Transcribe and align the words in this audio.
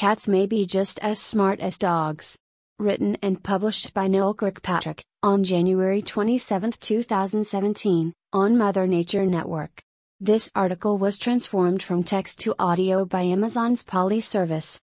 Cats 0.00 0.26
may 0.26 0.46
be 0.46 0.64
just 0.64 0.98
as 1.00 1.18
smart 1.18 1.60
as 1.60 1.76
dogs. 1.76 2.38
Written 2.78 3.18
and 3.20 3.42
published 3.42 3.92
by 3.92 4.06
Noel 4.06 4.32
Kirkpatrick, 4.32 5.04
on 5.22 5.44
January 5.44 6.00
27, 6.00 6.72
2017, 6.80 8.14
on 8.32 8.56
Mother 8.56 8.86
Nature 8.86 9.26
Network. 9.26 9.82
This 10.18 10.50
article 10.54 10.96
was 10.96 11.18
transformed 11.18 11.82
from 11.82 12.02
text 12.02 12.40
to 12.40 12.54
audio 12.58 13.04
by 13.04 13.24
Amazon's 13.24 13.82
Polly 13.82 14.22
service. 14.22 14.80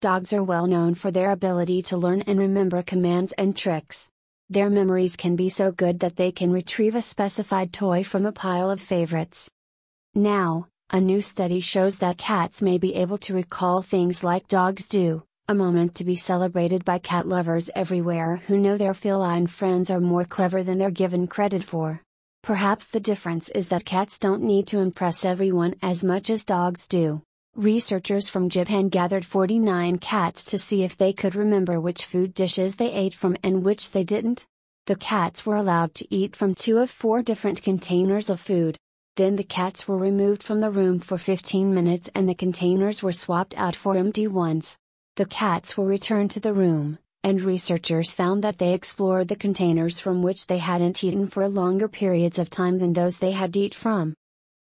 Dogs 0.00 0.32
are 0.32 0.42
well 0.42 0.66
known 0.66 0.96
for 0.96 1.12
their 1.12 1.30
ability 1.30 1.80
to 1.82 1.96
learn 1.96 2.22
and 2.22 2.40
remember 2.40 2.82
commands 2.82 3.30
and 3.38 3.56
tricks. 3.56 4.10
Their 4.50 4.70
memories 4.70 5.14
can 5.14 5.36
be 5.36 5.50
so 5.50 5.70
good 5.70 6.00
that 6.00 6.16
they 6.16 6.32
can 6.32 6.50
retrieve 6.50 6.96
a 6.96 7.02
specified 7.02 7.72
toy 7.72 8.02
from 8.02 8.26
a 8.26 8.32
pile 8.32 8.72
of 8.72 8.80
favorites. 8.80 9.48
Now, 10.16 10.66
a 10.90 11.00
new 11.00 11.20
study 11.20 11.60
shows 11.60 11.96
that 11.96 12.16
cats 12.16 12.62
may 12.62 12.78
be 12.78 12.94
able 12.94 13.18
to 13.18 13.34
recall 13.34 13.82
things 13.82 14.24
like 14.24 14.48
dogs 14.48 14.88
do, 14.88 15.22
a 15.46 15.54
moment 15.54 15.94
to 15.94 16.02
be 16.02 16.16
celebrated 16.16 16.82
by 16.82 16.98
cat 16.98 17.28
lovers 17.28 17.68
everywhere 17.74 18.36
who 18.46 18.56
know 18.56 18.78
their 18.78 18.94
feline 18.94 19.46
friends 19.46 19.90
are 19.90 20.00
more 20.00 20.24
clever 20.24 20.62
than 20.62 20.78
they're 20.78 20.90
given 20.90 21.26
credit 21.26 21.62
for. 21.62 22.00
Perhaps 22.42 22.86
the 22.86 23.00
difference 23.00 23.50
is 23.50 23.68
that 23.68 23.84
cats 23.84 24.18
don't 24.18 24.42
need 24.42 24.66
to 24.66 24.78
impress 24.78 25.26
everyone 25.26 25.74
as 25.82 26.02
much 26.02 26.30
as 26.30 26.42
dogs 26.42 26.88
do. 26.88 27.20
Researchers 27.54 28.30
from 28.30 28.48
Japan 28.48 28.88
gathered 28.88 29.26
49 29.26 29.98
cats 29.98 30.42
to 30.44 30.58
see 30.58 30.84
if 30.84 30.96
they 30.96 31.12
could 31.12 31.34
remember 31.34 31.78
which 31.78 32.06
food 32.06 32.32
dishes 32.32 32.76
they 32.76 32.92
ate 32.92 33.14
from 33.14 33.36
and 33.42 33.62
which 33.62 33.90
they 33.90 34.04
didn't. 34.04 34.46
The 34.86 34.96
cats 34.96 35.44
were 35.44 35.56
allowed 35.56 35.92
to 35.94 36.06
eat 36.14 36.34
from 36.34 36.54
two 36.54 36.78
of 36.78 36.90
four 36.90 37.20
different 37.22 37.62
containers 37.62 38.30
of 38.30 38.40
food. 38.40 38.78
Then 39.18 39.34
the 39.34 39.42
cats 39.42 39.88
were 39.88 39.98
removed 39.98 40.44
from 40.44 40.60
the 40.60 40.70
room 40.70 41.00
for 41.00 41.18
15 41.18 41.74
minutes 41.74 42.08
and 42.14 42.28
the 42.28 42.36
containers 42.36 43.02
were 43.02 43.10
swapped 43.10 43.52
out 43.58 43.74
for 43.74 43.96
empty 43.96 44.28
ones. 44.28 44.76
The 45.16 45.26
cats 45.26 45.76
were 45.76 45.86
returned 45.86 46.30
to 46.30 46.40
the 46.40 46.54
room, 46.54 47.00
and 47.24 47.40
researchers 47.40 48.12
found 48.12 48.44
that 48.44 48.58
they 48.58 48.72
explored 48.72 49.26
the 49.26 49.34
containers 49.34 49.98
from 49.98 50.22
which 50.22 50.46
they 50.46 50.58
hadn't 50.58 51.02
eaten 51.02 51.26
for 51.26 51.48
longer 51.48 51.88
periods 51.88 52.38
of 52.38 52.48
time 52.48 52.78
than 52.78 52.92
those 52.92 53.18
they 53.18 53.32
had 53.32 53.56
eaten 53.56 53.76
from. 53.76 54.14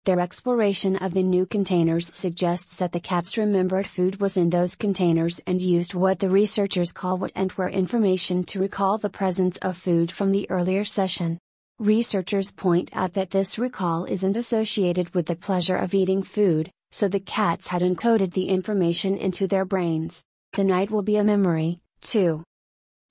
Their 0.07 0.19
exploration 0.19 0.97
of 0.97 1.15
the 1.15 1.23
new 1.23 1.47
containers 1.47 2.13
suggests 2.13 2.75
that 2.79 2.91
the 2.91 2.99
cats 2.99 3.39
remembered 3.39 3.87
food 3.87 4.21
was 4.21 4.37
in 4.37 4.51
those 4.51 4.75
containers 4.75 5.41
and 5.47 5.63
used 5.63 5.95
what 5.95 6.19
the 6.19 6.29
researchers 6.29 6.91
call 6.91 7.17
what 7.17 7.31
and 7.37 7.53
where 7.53 7.69
information 7.69 8.43
to 8.47 8.59
recall 8.59 8.99
the 8.99 9.09
presence 9.09 9.57
of 9.59 9.77
food 9.77 10.11
from 10.11 10.33
the 10.33 10.51
earlier 10.51 10.85
session. 10.85 11.39
Researchers 11.79 12.53
point 12.53 12.91
out 12.93 13.15
that 13.15 13.31
this 13.31 13.59
recall 13.59 14.05
isn't 14.05 14.37
associated 14.37 15.13
with 15.15 15.27
the 15.27 15.35
pleasure 15.35 15.77
of 15.77 15.95
eating 15.95 16.23
food, 16.23 16.71
so 16.93 17.09
the 17.09 17.19
cats 17.19 17.67
had 17.67 17.83
encoded 17.83 18.33
the 18.33 18.49
information 18.49 19.17
into 19.17 19.49
their 19.49 19.65
brains. 19.65 20.23
Tonight 20.53 20.91
will 20.91 21.03
be 21.03 21.17
a 21.17 21.25
memory, 21.25 21.81
too. 22.01 22.45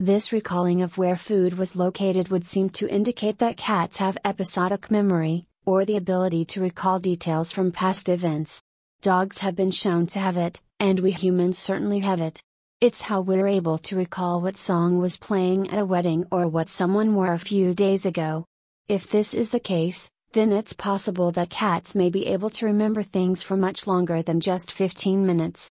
This 0.00 0.32
recalling 0.32 0.80
of 0.80 0.96
where 0.96 1.16
food 1.16 1.58
was 1.58 1.76
located 1.76 2.28
would 2.28 2.46
seem 2.46 2.70
to 2.70 2.88
indicate 2.88 3.38
that 3.38 3.56
cats 3.56 3.98
have 3.98 4.16
episodic 4.24 4.90
memory, 4.90 5.46
or 5.66 5.84
the 5.84 5.96
ability 5.96 6.44
to 6.46 6.62
recall 6.62 6.98
details 6.98 7.52
from 7.52 7.72
past 7.72 8.08
events. 8.08 8.62
Dogs 9.02 9.38
have 9.38 9.54
been 9.54 9.70
shown 9.70 10.06
to 10.06 10.18
have 10.18 10.36
it, 10.36 10.60
and 10.80 11.00
we 11.00 11.10
humans 11.10 11.58
certainly 11.58 11.98
have 11.98 12.20
it. 12.20 12.40
It's 12.80 13.02
how 13.02 13.20
we're 13.20 13.48
able 13.48 13.78
to 13.78 13.96
recall 13.96 14.40
what 14.40 14.56
song 14.56 14.98
was 14.98 15.16
playing 15.16 15.70
at 15.70 15.78
a 15.78 15.84
wedding 15.84 16.26
or 16.30 16.48
what 16.48 16.68
someone 16.68 17.14
wore 17.14 17.32
a 17.32 17.38
few 17.38 17.74
days 17.74 18.06
ago. 18.06 18.46
If 18.92 19.08
this 19.08 19.32
is 19.32 19.48
the 19.48 19.58
case, 19.58 20.10
then 20.34 20.52
it's 20.52 20.74
possible 20.74 21.32
that 21.32 21.48
cats 21.48 21.94
may 21.94 22.10
be 22.10 22.26
able 22.26 22.50
to 22.50 22.66
remember 22.66 23.02
things 23.02 23.42
for 23.42 23.56
much 23.56 23.86
longer 23.86 24.20
than 24.20 24.38
just 24.38 24.70
15 24.70 25.24
minutes. 25.24 25.70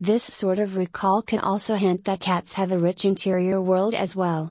This 0.00 0.24
sort 0.24 0.58
of 0.58 0.76
recall 0.76 1.22
can 1.22 1.38
also 1.38 1.76
hint 1.76 2.04
that 2.06 2.18
cats 2.18 2.54
have 2.54 2.72
a 2.72 2.78
rich 2.80 3.04
interior 3.04 3.60
world 3.60 3.94
as 3.94 4.16
well. 4.16 4.50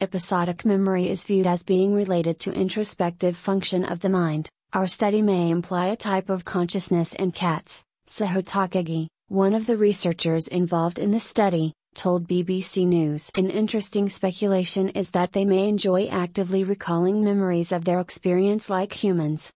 Episodic 0.00 0.64
memory 0.64 1.08
is 1.08 1.24
viewed 1.24 1.48
as 1.48 1.64
being 1.64 1.92
related 1.92 2.38
to 2.38 2.52
introspective 2.52 3.36
function 3.36 3.84
of 3.84 3.98
the 3.98 4.08
mind. 4.08 4.48
Our 4.72 4.86
study 4.86 5.20
may 5.20 5.50
imply 5.50 5.86
a 5.86 5.96
type 5.96 6.30
of 6.30 6.44
consciousness 6.44 7.12
in 7.14 7.32
cats, 7.32 7.82
Saho 8.06 8.42
Takagi, 8.42 9.08
one 9.26 9.52
of 9.52 9.66
the 9.66 9.76
researchers 9.76 10.46
involved 10.46 11.00
in 11.00 11.10
the 11.10 11.18
study, 11.18 11.72
told 11.94 12.28
BBC 12.28 12.86
News. 12.86 13.30
An 13.34 13.50
interesting 13.50 14.08
speculation 14.08 14.88
is 14.90 15.10
that 15.10 15.32
they 15.32 15.44
may 15.44 15.68
enjoy 15.68 16.06
actively 16.06 16.64
recalling 16.64 17.22
memories 17.22 17.72
of 17.72 17.84
their 17.84 18.00
experience 18.00 18.70
like 18.70 18.92
humans. 18.92 19.52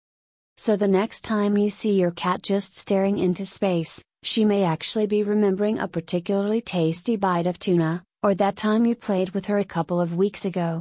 So 0.56 0.76
the 0.76 0.88
next 0.88 1.22
time 1.22 1.59
you 1.59 1.70
see 1.70 1.98
your 1.98 2.12
cat 2.12 2.43
just 2.43 2.76
staring 2.76 3.19
into 3.19 3.44
space, 3.44 4.03
she 4.22 4.44
may 4.44 4.65
actually 4.65 5.06
be 5.06 5.22
remembering 5.22 5.78
a 5.78 5.88
particularly 5.88 6.60
tasty 6.60 7.16
bite 7.16 7.47
of 7.47 7.59
tuna, 7.59 8.04
or 8.22 8.34
that 8.34 8.56
time 8.56 8.87
you 8.87 8.94
played 8.94 9.31
with 9.31 9.47
her 9.47 9.59
a 9.59 9.64
couple 9.64 10.00
of 10.00 10.14
weeks 10.14 10.44
ago. 10.44 10.81